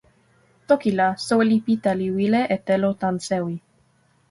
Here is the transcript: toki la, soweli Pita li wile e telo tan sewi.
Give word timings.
toki 0.71 0.91
la, 0.99 1.07
soweli 1.25 1.57
Pita 1.67 1.91
li 1.99 2.07
wile 2.17 2.41
e 2.55 2.57
telo 2.67 2.89
tan 3.01 3.15
sewi. 3.27 3.55